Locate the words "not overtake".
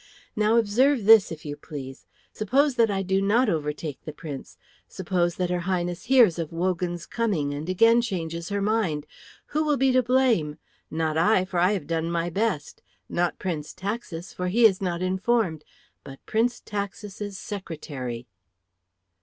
3.21-4.01